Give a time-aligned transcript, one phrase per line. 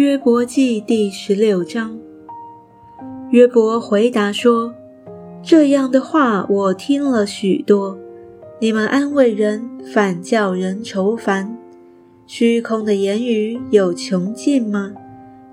[0.00, 1.98] 约伯记第十六章。
[3.28, 4.72] 约伯回答说
[5.44, 7.98] ：“这样的话我听了许多。
[8.60, 11.54] 你们安慰人，反叫人愁烦。
[12.26, 14.94] 虚空的言语有穷尽吗？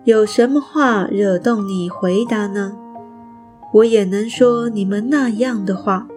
[0.06, 2.72] 有什么话惹动你回答呢？
[3.74, 6.08] 我也能说你们那样的话。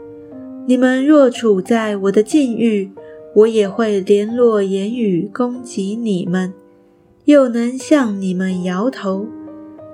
[0.68, 2.92] 你们若处在我的境遇，
[3.34, 6.54] 我也会联络言语攻击你们。”
[7.30, 9.24] 又能向你们摇头，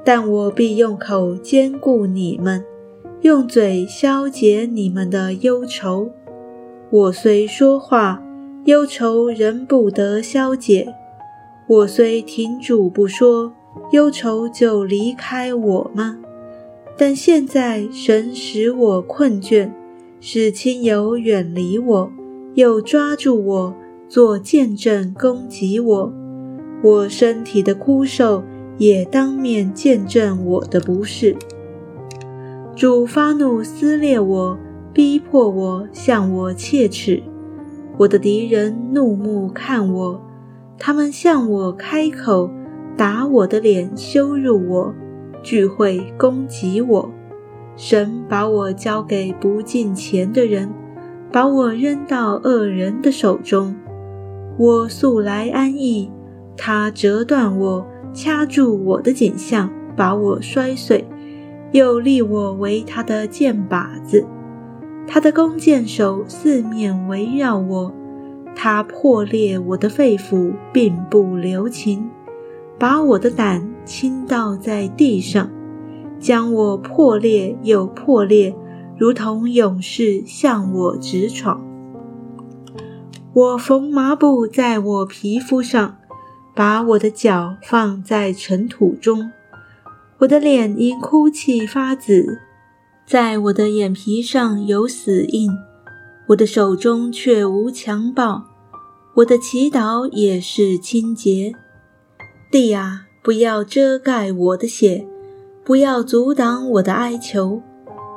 [0.03, 2.65] 但我必用口兼顾你们，
[3.21, 6.11] 用嘴消解你们的忧愁。
[6.89, 8.23] 我虽说话，
[8.65, 10.87] 忧愁仍不得消解；
[11.69, 13.53] 我虽停住不说，
[13.91, 16.17] 忧愁就离开我吗？
[16.97, 19.71] 但现在神使我困倦，
[20.23, 22.11] 使亲友远离我，
[22.55, 23.75] 又抓住我
[24.09, 26.26] 做见证攻击我。
[26.83, 28.43] 我身体的枯瘦
[28.79, 31.35] 也当面见证我的不是。
[32.75, 34.59] 主发怒撕裂我，
[34.93, 37.23] 逼迫我，向我切齿。
[37.97, 40.21] 我的敌人怒目看我，
[40.79, 42.51] 他们向我开口，
[42.95, 44.95] 打我的脸，羞辱我，
[45.43, 47.11] 聚会攻击我。
[47.77, 50.69] 神把我交给不敬虔的人，
[51.33, 53.75] 把我扔到恶人的手中。
[54.59, 56.11] 我素来安逸。
[56.57, 61.07] 他折断我，掐住我的颈项，把我摔碎，
[61.73, 64.25] 又立我为他的箭靶子。
[65.07, 67.95] 他的弓箭手四面围绕我，
[68.55, 72.09] 他破裂我的肺腑，并不留情，
[72.79, 75.51] 把我的胆倾倒在地上，
[76.19, 78.57] 将我破裂又破裂，
[78.99, 81.61] 如同勇士向我直闯。
[83.33, 85.99] 我缝麻布在我皮肤上。
[86.57, 89.31] 把我的脚放在尘土中，
[90.21, 92.39] 我的脸因哭泣发紫，
[93.07, 95.51] 在我的眼皮上有死印，
[96.29, 98.45] 我的手中却无强暴，
[99.17, 101.53] 我的祈祷也是清洁。
[102.51, 105.07] 地啊，不要遮盖我的血，
[105.63, 107.61] 不要阻挡我的哀求。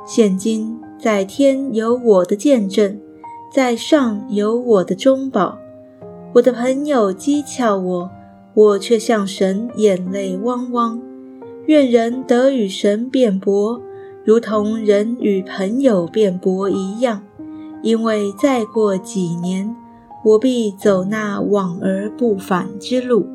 [0.06, 2.98] 现今在天有我的见证，
[3.52, 5.58] 在上有我的中保。
[6.32, 8.10] 我的朋友讥诮我。
[8.54, 11.00] 我却向神眼泪汪汪，
[11.66, 13.80] 愿人得与神辩驳，
[14.24, 17.22] 如同人与朋友辩驳一样。
[17.82, 19.74] 因为再过几年，
[20.24, 23.26] 我必走那往而不返之路。